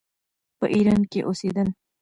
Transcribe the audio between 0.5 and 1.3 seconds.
په ایران کې